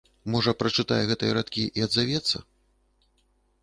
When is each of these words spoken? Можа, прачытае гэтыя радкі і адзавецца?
Можа, 0.35 0.53
прачытае 0.61 0.97
гэтыя 1.13 1.37
радкі 1.41 1.69
і 1.77 1.87
адзавецца? 1.89 2.37